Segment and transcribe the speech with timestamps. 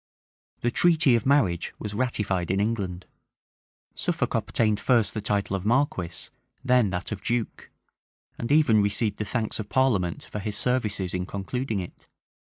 [0.61, 3.05] The treaty of marriage was ratified in England:
[3.93, 6.29] Suffolk obtained first the title of marquis,
[6.63, 7.69] then that of duke;
[8.35, 12.07] and even received the thanks of parliament for his services in concluding it.